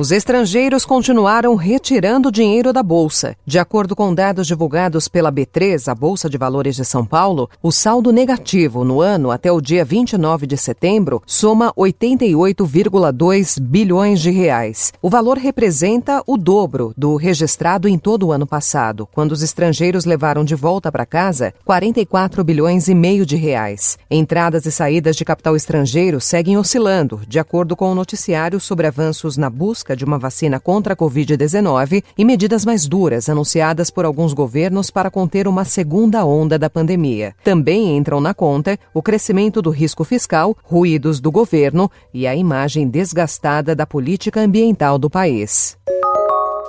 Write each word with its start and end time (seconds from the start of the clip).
Os 0.00 0.12
estrangeiros 0.12 0.84
continuaram 0.84 1.56
retirando 1.56 2.30
dinheiro 2.30 2.72
da 2.72 2.84
Bolsa. 2.84 3.34
De 3.44 3.58
acordo 3.58 3.96
com 3.96 4.14
dados 4.14 4.46
divulgados 4.46 5.08
pela 5.08 5.32
B3, 5.32 5.90
a 5.90 5.92
Bolsa 5.92 6.30
de 6.30 6.38
Valores 6.38 6.76
de 6.76 6.84
São 6.84 7.04
Paulo, 7.04 7.50
o 7.60 7.72
saldo 7.72 8.12
negativo 8.12 8.84
no 8.84 9.00
ano 9.00 9.32
até 9.32 9.50
o 9.50 9.60
dia 9.60 9.84
29 9.84 10.46
de 10.46 10.56
setembro 10.56 11.20
soma 11.26 11.74
88,2 11.76 13.60
bilhões 13.60 14.20
de 14.20 14.30
reais. 14.30 14.92
O 15.02 15.10
valor 15.10 15.36
representa 15.36 16.22
o 16.28 16.36
dobro 16.36 16.94
do 16.96 17.16
registrado 17.16 17.88
em 17.88 17.98
todo 17.98 18.28
o 18.28 18.32
ano 18.32 18.46
passado, 18.46 19.08
quando 19.10 19.32
os 19.32 19.42
estrangeiros 19.42 20.04
levaram 20.04 20.44
de 20.44 20.54
volta 20.54 20.92
para 20.92 21.04
casa 21.04 21.52
44 21.64 22.44
bilhões 22.44 22.86
e 22.86 22.94
meio 22.94 23.26
de 23.26 23.34
reais. 23.34 23.98
Entradas 24.08 24.64
e 24.64 24.70
saídas 24.70 25.16
de 25.16 25.24
capital 25.24 25.56
estrangeiro 25.56 26.20
seguem 26.20 26.56
oscilando, 26.56 27.20
de 27.26 27.40
acordo 27.40 27.74
com 27.74 27.90
o 27.90 27.96
noticiário 27.96 28.60
sobre 28.60 28.86
avanços 28.86 29.36
na 29.36 29.50
busca 29.50 29.87
busca 29.88 29.96
de 29.96 30.04
uma 30.04 30.18
vacina 30.18 30.60
contra 30.60 30.92
a 30.92 30.96
Covid-19 30.96 32.02
e 32.16 32.24
medidas 32.24 32.64
mais 32.64 32.86
duras 32.86 33.28
anunciadas 33.28 33.90
por 33.90 34.04
alguns 34.04 34.32
governos 34.32 34.90
para 34.90 35.10
conter 35.10 35.48
uma 35.48 35.64
segunda 35.64 36.24
onda 36.24 36.58
da 36.58 36.68
pandemia. 36.68 37.34
Também 37.42 37.96
entram 37.96 38.20
na 38.20 38.34
conta 38.34 38.78
o 38.92 39.02
crescimento 39.02 39.62
do 39.62 39.70
risco 39.70 40.04
fiscal, 40.04 40.56
ruídos 40.62 41.20
do 41.20 41.30
governo 41.30 41.90
e 42.12 42.26
a 42.26 42.34
imagem 42.34 42.88
desgastada 42.88 43.74
da 43.74 43.86
política 43.86 44.40
ambiental 44.40 44.98
do 44.98 45.08
país. 45.08 45.78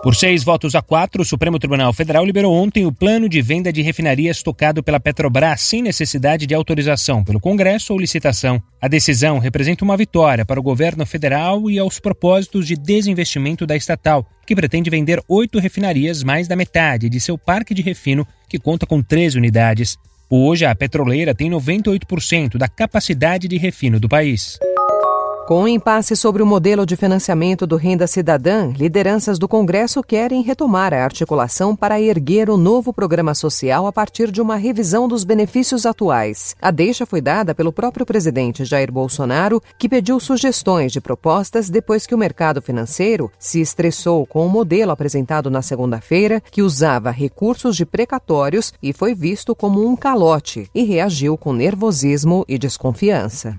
Por 0.02 0.16
seis 0.16 0.46
votos 0.46 0.76
a 0.76 0.82
quatro, 0.82 1.22
o 1.22 1.26
Supremo 1.26 1.60
Tribunal 1.60 1.92
Federal 1.92 2.24
liberou 2.24 2.54
ontem 2.54 2.86
o 2.86 2.92
plano 2.92 3.28
de 3.28 3.42
venda 3.42 3.72
de 3.72 3.82
refinarias 3.82 4.42
tocado 4.42 4.82
pela 4.82 4.98
Petrobras 4.98 5.60
sem 5.60 5.82
necessidade 5.82 6.48
de 6.48 6.56
autorização 6.56 7.22
pelo 7.22 7.38
Congresso 7.38 7.92
ou 7.92 8.00
licitação. 8.00 8.64
A 8.82 8.88
decisão 8.88 9.40
representa 9.40 9.84
uma 9.84 9.98
vitória 9.98 10.46
para 10.46 10.58
o 10.58 10.64
governo 10.64 11.06
federal 11.06 11.70
e 11.70 11.78
aos 11.78 12.00
propósitos 12.00 12.66
de 12.66 12.78
desinvestimento 12.78 13.68
da 13.68 13.76
estatal, 13.76 14.26
que 14.48 14.56
pretende 14.56 14.90
vender 14.90 15.22
oito 15.28 15.60
refinarias, 15.60 16.24
mais 16.24 16.48
da 16.48 16.56
metade 16.56 17.10
de 17.10 17.20
seu 17.20 17.38
parque 17.38 17.74
de 17.74 17.82
refino, 17.82 18.26
que 18.48 18.58
conta 18.58 18.86
com 18.86 19.02
13 19.04 19.38
unidades. 19.38 19.98
Hoje, 20.30 20.64
a 20.64 20.74
petroleira 20.74 21.36
tem 21.36 21.52
98% 21.52 22.58
da 22.58 22.70
capacidade 22.70 23.50
de 23.50 23.58
refino 23.58 24.00
do 24.00 24.08
país. 24.08 24.58
Com 25.50 25.62
o 25.62 25.64
um 25.64 25.68
impasse 25.68 26.16
sobre 26.16 26.44
o 26.44 26.46
modelo 26.46 26.86
de 26.86 26.96
financiamento 26.96 27.66
do 27.66 27.76
Renda 27.76 28.06
Cidadã, 28.06 28.72
lideranças 28.72 29.40
do 29.40 29.48
Congresso 29.48 30.04
querem 30.04 30.44
retomar 30.44 30.94
a 30.94 31.04
articulação 31.04 31.76
para 31.76 32.00
erguer 32.00 32.52
o 32.52 32.56
novo 32.56 32.94
programa 32.94 33.34
social 33.34 33.88
a 33.88 33.92
partir 33.92 34.30
de 34.30 34.44
uma 34.44 34.58
revisão 34.58 35.08
dos 35.08 35.24
benefícios 35.24 35.88
atuais. 35.88 36.56
A 36.62 36.70
deixa 36.70 37.04
foi 37.04 37.20
dada 37.20 37.56
pelo 37.56 37.74
próprio 37.74 38.06
presidente 38.06 38.64
Jair 38.64 38.92
Bolsonaro, 38.92 39.60
que 39.80 39.90
pediu 39.90 40.20
sugestões 40.20 40.92
de 40.92 41.02
propostas 41.02 41.68
depois 41.68 42.06
que 42.06 42.14
o 42.14 42.18
mercado 42.20 42.62
financeiro 42.62 43.32
se 43.40 43.60
estressou 43.60 44.28
com 44.28 44.46
o 44.46 44.50
modelo 44.50 44.92
apresentado 44.92 45.50
na 45.50 45.64
segunda-feira, 45.64 46.44
que 46.52 46.62
usava 46.62 47.10
recursos 47.10 47.76
de 47.76 47.88
precatórios 47.88 48.72
e 48.84 48.94
foi 48.94 49.16
visto 49.16 49.56
como 49.56 49.84
um 49.84 49.96
calote, 49.96 50.70
e 50.76 50.84
reagiu 50.84 51.36
com 51.36 51.52
nervosismo 51.52 52.46
e 52.48 52.56
desconfiança. 52.56 53.58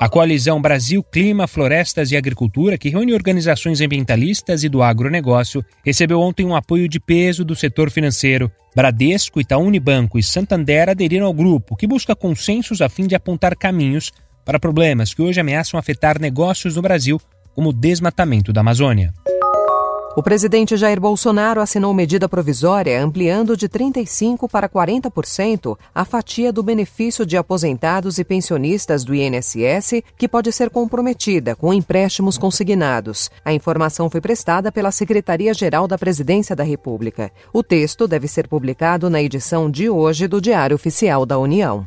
A 0.00 0.08
coalizão 0.08 0.62
Brasil 0.62 1.04
Clima, 1.04 1.46
Florestas 1.46 2.10
e 2.10 2.16
Agricultura, 2.16 2.78
que 2.78 2.88
reúne 2.88 3.12
organizações 3.12 3.82
ambientalistas 3.82 4.64
e 4.64 4.68
do 4.70 4.82
agronegócio, 4.82 5.62
recebeu 5.84 6.20
ontem 6.20 6.46
um 6.46 6.56
apoio 6.56 6.88
de 6.88 6.98
peso 6.98 7.44
do 7.44 7.54
setor 7.54 7.90
financeiro. 7.90 8.50
Bradesco, 8.74 9.42
Itaú 9.42 9.62
Unibanco 9.62 10.18
e 10.18 10.22
Santander 10.22 10.88
aderiram 10.88 11.26
ao 11.26 11.34
grupo, 11.34 11.76
que 11.76 11.86
busca 11.86 12.16
consensos 12.16 12.80
a 12.80 12.88
fim 12.88 13.06
de 13.06 13.14
apontar 13.14 13.54
caminhos 13.54 14.10
para 14.42 14.58
problemas 14.58 15.12
que 15.12 15.20
hoje 15.20 15.38
ameaçam 15.38 15.78
afetar 15.78 16.18
negócios 16.18 16.76
no 16.76 16.80
Brasil, 16.80 17.20
como 17.54 17.68
o 17.68 17.74
desmatamento 17.74 18.54
da 18.54 18.62
Amazônia. 18.62 19.12
O 20.16 20.24
presidente 20.24 20.76
Jair 20.76 21.00
Bolsonaro 21.00 21.60
assinou 21.60 21.94
medida 21.94 22.28
provisória 22.28 23.00
ampliando 23.00 23.56
de 23.56 23.68
35% 23.68 24.50
para 24.50 24.68
40% 24.68 25.78
a 25.94 26.04
fatia 26.04 26.52
do 26.52 26.64
benefício 26.64 27.24
de 27.24 27.36
aposentados 27.36 28.18
e 28.18 28.24
pensionistas 28.24 29.04
do 29.04 29.14
INSS, 29.14 30.02
que 30.18 30.26
pode 30.26 30.50
ser 30.50 30.68
comprometida 30.68 31.54
com 31.54 31.72
empréstimos 31.72 32.36
consignados. 32.36 33.30
A 33.44 33.52
informação 33.52 34.10
foi 34.10 34.20
prestada 34.20 34.72
pela 34.72 34.90
Secretaria-Geral 34.90 35.86
da 35.86 35.96
Presidência 35.96 36.56
da 36.56 36.64
República. 36.64 37.30
O 37.52 37.62
texto 37.62 38.08
deve 38.08 38.26
ser 38.26 38.48
publicado 38.48 39.08
na 39.08 39.22
edição 39.22 39.70
de 39.70 39.88
hoje 39.88 40.26
do 40.26 40.40
Diário 40.40 40.74
Oficial 40.74 41.24
da 41.24 41.38
União. 41.38 41.86